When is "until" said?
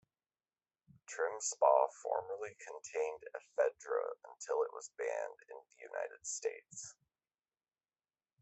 4.23-4.63